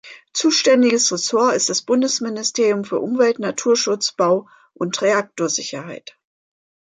[0.33, 6.17] Zuständiges Ressort ist das Bundesministerium für Umwelt, Naturschutz, Bau und Reaktorsicherheit.